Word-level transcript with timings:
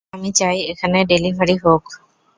আমি 0.13 0.29
চাই 0.39 0.57
এখানে 0.71 0.97
ডেলিভারি 1.05 1.55
হোক। 1.63 1.83